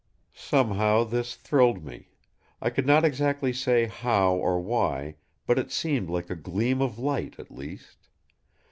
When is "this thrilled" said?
1.03-1.85